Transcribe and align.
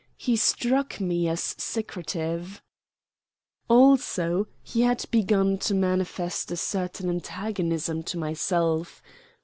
He 0.17 0.35
struck 0.35 0.99
me 0.99 1.27
as 1.29 1.43
secretive. 1.59 2.59
Also, 3.67 4.47
he 4.63 4.81
had 4.81 5.05
begun 5.11 5.59
to 5.59 5.75
manifest 5.75 6.49
a 6.51 6.57
certain 6.57 7.07
antagonism 7.07 8.01
to 8.05 8.17
myself. 8.17 9.03